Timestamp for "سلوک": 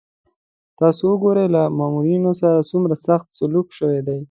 3.37-3.67